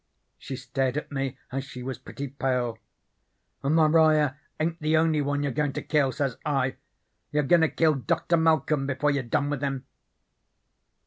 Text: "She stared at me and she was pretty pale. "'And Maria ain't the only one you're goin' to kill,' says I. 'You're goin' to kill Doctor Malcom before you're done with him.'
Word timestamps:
"She 0.39 0.55
stared 0.55 0.97
at 0.97 1.11
me 1.11 1.37
and 1.51 1.63
she 1.63 1.83
was 1.83 1.99
pretty 1.99 2.29
pale. 2.29 2.79
"'And 3.61 3.75
Maria 3.75 4.35
ain't 4.59 4.79
the 4.79 4.97
only 4.97 5.21
one 5.21 5.43
you're 5.43 5.51
goin' 5.51 5.73
to 5.73 5.81
kill,' 5.83 6.11
says 6.11 6.37
I. 6.43 6.77
'You're 7.31 7.43
goin' 7.43 7.61
to 7.61 7.69
kill 7.69 7.93
Doctor 7.93 8.35
Malcom 8.35 8.87
before 8.87 9.11
you're 9.11 9.21
done 9.21 9.51
with 9.51 9.61
him.' 9.61 9.85